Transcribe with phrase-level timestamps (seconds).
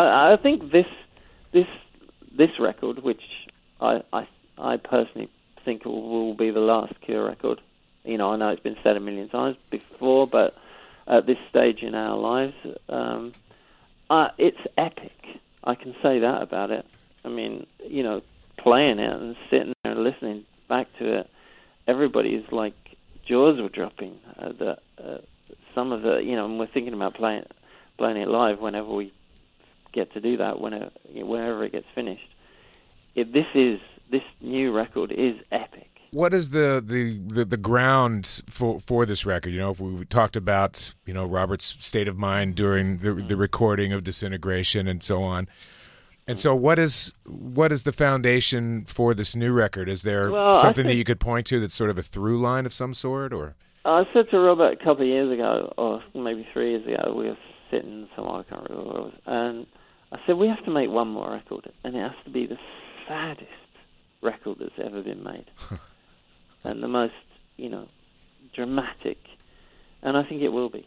[0.00, 0.86] I, I think this
[1.52, 1.66] this
[2.36, 3.22] this record, which
[3.80, 5.30] I I, I personally
[5.64, 7.60] think will, be the last Cure record.
[8.04, 10.54] You know, I know it's been said a million times before, but
[11.06, 12.54] at this stage in our lives,
[12.88, 13.32] um,
[14.08, 15.12] uh, it's epic.
[15.64, 16.86] I can say that about it.
[17.24, 18.22] I mean, you know,
[18.56, 21.30] playing it and sitting there and listening back to it,
[21.86, 22.74] everybody's like
[23.28, 24.18] jaws were dropping.
[24.38, 25.18] Uh, the uh,
[25.74, 27.44] some of the, you know, and we're thinking about playing
[27.98, 29.12] playing it live whenever we
[29.92, 32.28] get to do that, whenever whenever it gets finished.
[33.14, 35.88] It, this is this new record is epic.
[36.12, 39.50] What is the, the, the, the, ground for, for this record?
[39.50, 43.34] You know, if we talked about you know Robert's state of mind during the, the
[43.34, 43.38] mm.
[43.38, 45.48] recording of Disintegration and so on,
[46.26, 49.88] and so what is what is the foundation for this new record?
[49.88, 52.40] Is there well, something think, that you could point to that's sort of a through
[52.40, 53.54] line of some sort, or?
[53.84, 57.28] I said to Robert a couple of years ago, or maybe three years ago, we
[57.28, 57.38] were
[57.70, 59.12] sitting somewhere I can't remember was,
[60.30, 62.58] said we have to make one more record, and it has to be the
[63.08, 63.48] saddest
[64.22, 65.46] record that's ever been made.
[66.64, 67.14] and the most,
[67.56, 67.88] you know,
[68.54, 69.18] dramatic.
[70.02, 70.86] And I think it will be.